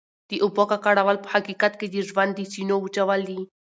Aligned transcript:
د 0.29 0.31
اوبو 0.43 0.63
ککړول 0.71 1.17
په 1.21 1.27
حقیقت 1.35 1.73
کې 1.79 1.87
د 1.89 1.95
ژوند 2.07 2.31
د 2.35 2.41
چینو 2.53 2.75
وچول 2.79 3.21
دي. 3.29 3.39